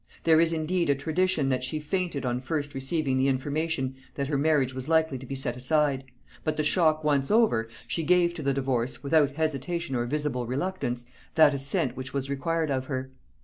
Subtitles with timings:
[0.23, 4.35] There is indeed a tradition that she fainted on first receiving the information that her
[4.35, 6.05] marriage was likely to be set aside;
[6.43, 11.05] but the shock once over, she gave to the divorce, without hesitation or visible reluctance,
[11.35, 13.11] that assent which was required of her.